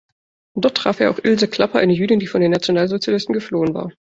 Dort 0.55 0.77
traf 0.77 0.99
er 0.99 1.11
auch 1.11 1.19
Ilse 1.23 1.47
Klapper, 1.47 1.77
eine 1.77 1.93
Jüdin, 1.93 2.17
die 2.19 2.25
vor 2.25 2.39
den 2.39 2.49
Nationalsozialisten 2.49 3.33
geflohen 3.33 3.75
war. 3.75 3.91